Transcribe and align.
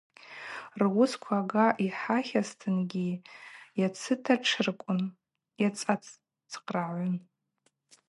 Руысква 0.79 1.37
ага 1.43 1.67
йхӏатлазтынгьи 1.85 3.11
йацыта 3.79 4.35
тшыркӏуан, 4.41 5.01
йацацхърагӏун. 5.61 7.15